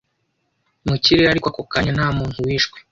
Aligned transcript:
mu 0.87 0.95
kirere 1.03 1.27
ariko 1.29 1.47
ako 1.51 1.61
kanya 1.71 1.91
nta 1.97 2.07
muntu 2.17 2.37
wishwe 2.45 2.77